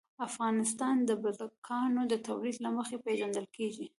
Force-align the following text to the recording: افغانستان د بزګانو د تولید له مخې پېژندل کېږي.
افغانستان 0.27 0.95
د 1.09 1.11
بزګانو 1.23 2.01
د 2.11 2.13
تولید 2.27 2.57
له 2.65 2.69
مخې 2.77 2.97
پېژندل 3.05 3.45
کېږي. 3.55 3.87